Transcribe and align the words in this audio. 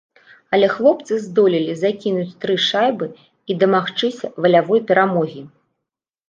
Але 0.57 0.67
хлопцы 0.75 1.17
здолелі 1.25 1.75
закінуць 1.81 2.33
тры 2.45 2.55
шайбы 2.69 3.09
і 3.53 3.59
дамагчыся 3.65 4.33
валявой 4.47 4.83
перамогі. 4.91 5.45